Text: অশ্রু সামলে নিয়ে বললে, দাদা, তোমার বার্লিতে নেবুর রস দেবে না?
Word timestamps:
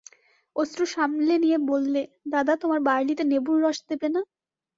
অশ্রু 0.55 0.83
সামলে 0.87 1.35
নিয়ে 1.43 1.57
বললে, 1.69 2.01
দাদা, 2.33 2.53
তোমার 2.61 2.79
বার্লিতে 2.87 3.23
নেবুর 3.31 3.57
রস 3.63 3.79
দেবে 3.89 4.07
না? 4.15 4.21